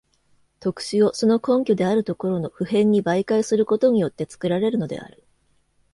[0.59, 5.23] 特殊をその根拠であるところの普遍に媒介することによって作られるのである。